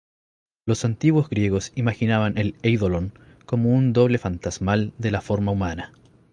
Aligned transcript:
Los 0.65 0.83
antiguos 0.83 1.29
griegos 1.29 1.71
imaginaban 1.75 2.35
el 2.39 2.55
"eidolon" 2.63 3.13
como 3.45 3.69
un 3.69 3.93
doble 3.93 4.17
fantasmal 4.17 4.93
de 4.97 5.11
la 5.11 5.21
forma 5.21 5.51
humana. 5.51 5.93